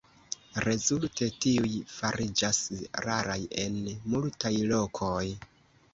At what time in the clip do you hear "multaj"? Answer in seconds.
4.15-4.53